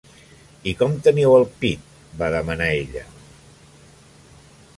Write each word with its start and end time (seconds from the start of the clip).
"I 0.71 0.73
com 0.79 0.95
teniu 1.07 1.35
el 1.39 1.45
pit?", 1.65 1.83
va 2.23 2.31
demanar 2.37 2.71
ella. 2.79 3.05